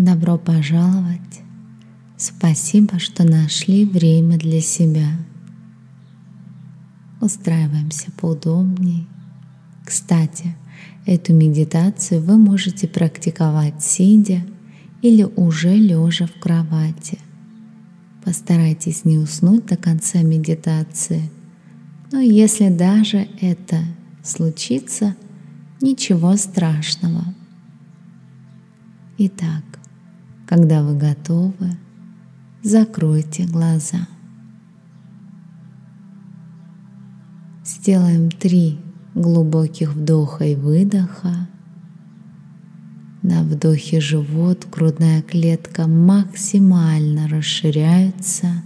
Добро 0.00 0.38
пожаловать! 0.38 1.42
Спасибо, 2.16 2.98
что 2.98 3.22
нашли 3.22 3.84
время 3.84 4.38
для 4.38 4.62
себя. 4.62 5.10
Устраиваемся 7.20 8.10
поудобнее. 8.16 9.04
Кстати, 9.84 10.56
эту 11.04 11.34
медитацию 11.34 12.22
вы 12.22 12.38
можете 12.38 12.88
практиковать 12.88 13.82
сидя 13.82 14.40
или 15.02 15.24
уже 15.36 15.76
лежа 15.76 16.26
в 16.26 16.40
кровати. 16.40 17.18
Постарайтесь 18.24 19.04
не 19.04 19.18
уснуть 19.18 19.66
до 19.66 19.76
конца 19.76 20.22
медитации, 20.22 21.30
но 22.10 22.20
если 22.20 22.70
даже 22.70 23.28
это 23.42 23.84
случится, 24.22 25.14
ничего 25.82 26.38
страшного. 26.38 27.22
Итак, 29.18 29.79
когда 30.50 30.82
вы 30.82 30.96
готовы, 30.96 31.76
закройте 32.64 33.44
глаза. 33.44 34.08
Сделаем 37.64 38.32
три 38.32 38.80
глубоких 39.14 39.92
вдоха 39.92 40.46
и 40.46 40.56
выдоха. 40.56 41.48
На 43.22 43.44
вдохе 43.44 44.00
живот, 44.00 44.66
грудная 44.72 45.22
клетка 45.22 45.86
максимально 45.86 47.28
расширяются 47.28 48.64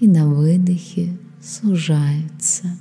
и 0.00 0.08
на 0.08 0.26
выдохе 0.26 1.16
сужаются. 1.40 2.76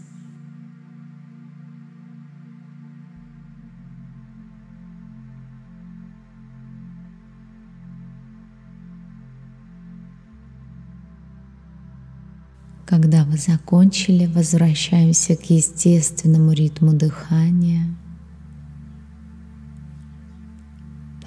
Когда 12.86 13.26
вы 13.26 13.38
закончили, 13.38 14.28
возвращаемся 14.28 15.36
к 15.36 15.50
естественному 15.50 16.52
ритму 16.52 16.94
дыхания. 16.94 17.88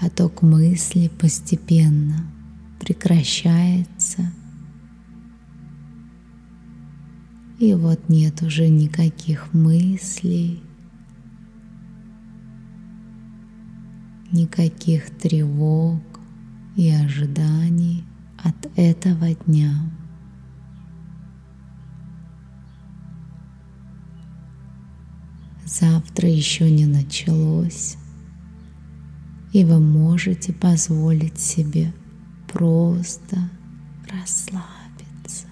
Поток 0.01 0.43
мысли 0.43 1.11
постепенно 1.21 2.25
прекращается. 2.79 4.31
И 7.59 7.75
вот 7.75 8.09
нет 8.09 8.41
уже 8.43 8.69
никаких 8.69 9.53
мыслей, 9.53 10.63
никаких 14.31 15.11
тревог 15.11 16.01
и 16.77 16.89
ожиданий 16.91 18.05
от 18.45 18.71
этого 18.77 19.35
дня. 19.35 19.91
Завтра 25.69 26.31
еще 26.31 26.71
не 26.71 26.87
началось, 26.87 27.99
и 29.53 29.67
вы 29.67 29.79
можете 29.81 30.55
позволить 30.55 31.39
себе 31.39 31.93
просто 32.51 33.37
расслабиться. 34.11 35.47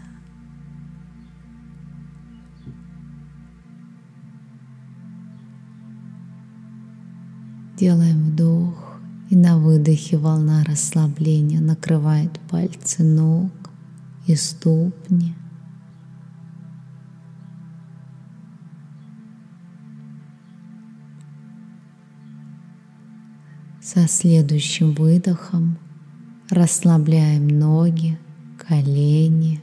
Делаем 7.79 8.31
вдох, 8.31 8.99
и 9.29 9.37
на 9.37 9.59
выдохе 9.59 10.17
волна 10.17 10.65
расслабления 10.65 11.61
накрывает 11.61 12.41
пальцы 12.49 13.03
ног 13.03 13.53
и 14.27 14.35
ступни– 14.35 15.35
Со 23.89 24.09
следующим 24.09 24.95
выдохом 24.95 25.79
расслабляем 26.51 27.47
ноги, 27.47 28.19
колени. 28.59 29.63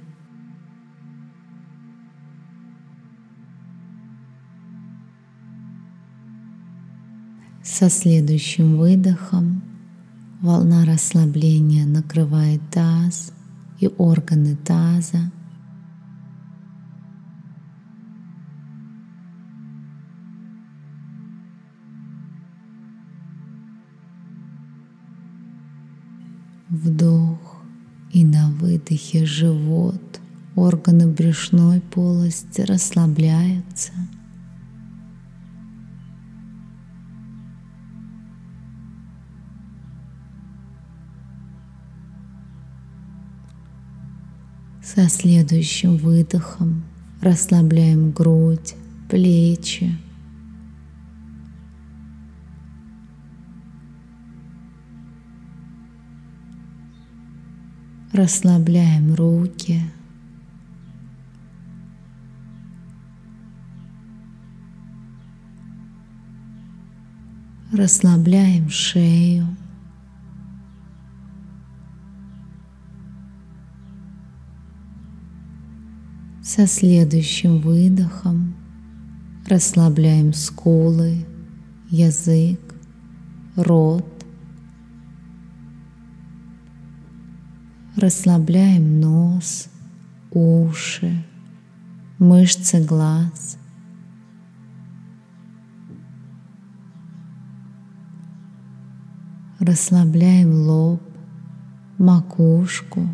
Со 7.62 7.90
следующим 7.90 8.78
выдохом 8.78 9.62
волна 10.40 10.86
расслабления 10.86 11.86
накрывает 11.86 12.62
таз 12.72 13.34
и 13.82 13.90
органы 13.98 14.56
таза. 14.56 15.34
Вдох 26.74 27.62
и 28.12 28.26
на 28.26 28.50
выдохе 28.50 29.28
живот, 29.28 30.20
органы 30.56 31.08
брюшной 31.08 31.82
полости 31.82 32.62
расслабляются. 32.62 33.92
Со 44.84 45.08
следующим 45.10 45.98
выдохом 45.98 46.84
расслабляем 47.22 48.10
грудь, 48.12 48.74
плечи, 49.12 49.96
Расслабляем 58.14 59.16
руки. 59.16 59.82
Расслабляем 67.72 68.70
шею. 68.70 69.48
Со 76.44 76.68
следующим 76.68 77.62
выдохом 77.62 78.54
расслабляем 79.48 80.34
скулы, 80.34 81.26
язык, 81.90 82.60
рот, 83.56 84.13
Расслабляем 87.96 89.00
нос, 89.00 89.70
уши, 90.32 91.24
мышцы 92.18 92.84
глаз. 92.84 93.60
Расслабляем 99.60 100.52
лоб, 100.54 101.04
макушку. 102.00 103.08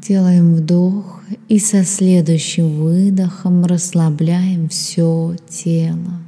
Делаем 0.00 0.54
вдох 0.54 1.20
и 1.48 1.58
со 1.58 1.84
следующим 1.84 2.80
выдохом 2.80 3.66
расслабляем 3.66 4.70
все 4.70 5.36
тело. 5.50 6.27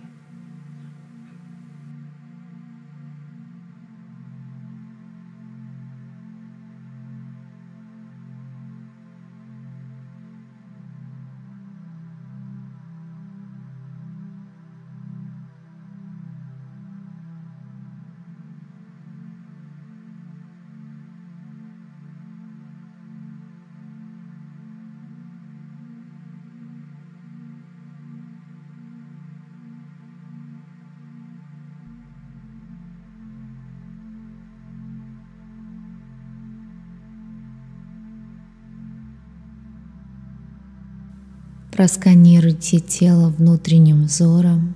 Просканируйте 41.81 42.79
тело 42.79 43.31
внутренним 43.31 44.05
взором, 44.05 44.75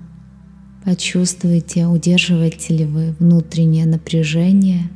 Почувствуйте, 0.86 1.86
удерживаете 1.86 2.74
ли 2.74 2.86
вы 2.86 3.14
внутреннее 3.18 3.84
напряжение. 3.84 4.88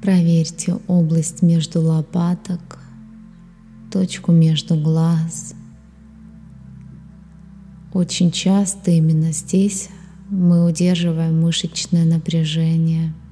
Проверьте 0.00 0.78
область 0.88 1.42
между 1.42 1.82
лопаток, 1.82 2.78
точку 3.92 4.32
между 4.32 4.76
глаз. 4.76 5.54
Очень 7.94 8.30
часто 8.30 8.90
именно 8.90 9.32
здесь 9.32 9.88
мы 10.28 10.66
удерживаем 10.66 11.40
мышечное 11.40 12.04
напряжение– 12.04 13.14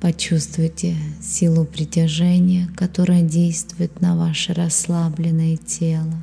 Почувствуйте 0.00 0.94
силу 1.20 1.64
притяжения, 1.64 2.68
которая 2.76 3.22
действует 3.22 4.00
на 4.00 4.16
ваше 4.16 4.54
расслабленное 4.54 5.56
тело. 5.56 6.22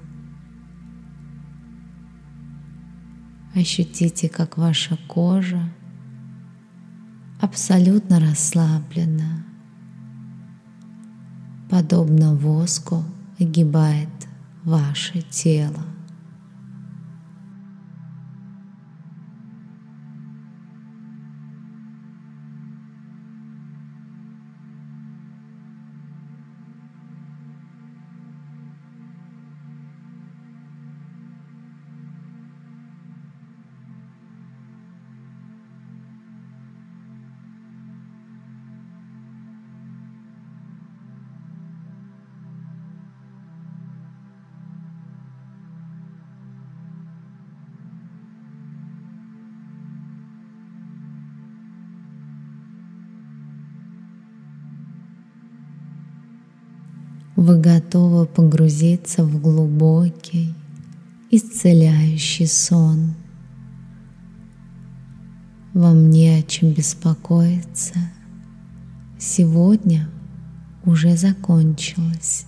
Ощутите, 3.53 4.29
как 4.29 4.57
ваша 4.57 4.97
кожа 5.07 5.69
абсолютно 7.41 8.21
расслаблена, 8.21 9.45
подобно 11.69 12.33
воску 12.33 13.03
огибает 13.39 14.09
ваше 14.65 15.21
тело. 15.29 15.94
Вы 57.35 57.59
готовы 57.59 58.25
погрузиться 58.25 59.23
в 59.23 59.41
глубокий, 59.41 60.53
исцеляющий 61.31 62.47
сон. 62.47 63.13
Вам 65.73 66.09
не 66.09 66.29
о 66.29 66.43
чем 66.43 66.71
беспокоиться. 66.71 67.95
Сегодня 69.19 70.07
уже 70.85 71.17
закончилось. 71.17 72.45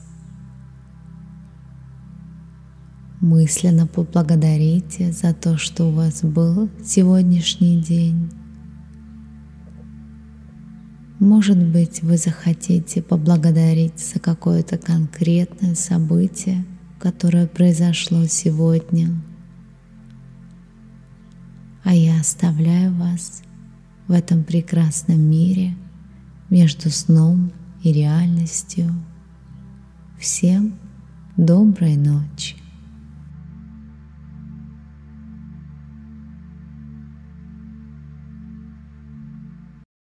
Мысленно 3.20 3.88
поблагодарите 3.88 5.12
за 5.12 5.34
то, 5.34 5.58
что 5.58 5.86
у 5.86 5.92
вас 5.92 6.22
был 6.22 6.70
сегодняшний 6.86 7.82
день. 7.82 8.30
Может 11.20 11.58
быть, 11.58 12.04
вы 12.04 12.18
захотите 12.18 13.02
поблагодарить 13.02 14.00
за 14.00 14.20
какое-то 14.20 14.78
конкретное 14.78 15.74
событие, 15.74 16.64
которое 17.00 17.48
произошло 17.48 18.28
сегодня. 18.28 19.10
А 21.84 21.96
я 21.96 22.20
оставляю 22.20 22.94
вас 22.94 23.42
в 24.08 24.12
этом 24.12 24.44
прекрасном 24.44 25.20
мире 25.20 25.76
между 26.52 26.92
сном 26.92 27.52
и 27.82 27.92
реальностью. 27.92 28.94
Всем 30.20 30.78
доброй 31.36 31.96
ночи. 31.96 32.58